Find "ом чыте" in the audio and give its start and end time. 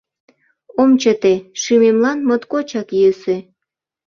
0.81-1.33